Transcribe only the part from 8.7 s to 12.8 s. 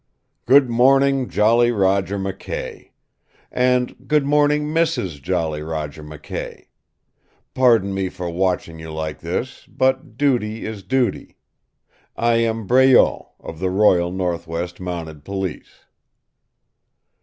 you like this, but duty is duty. I am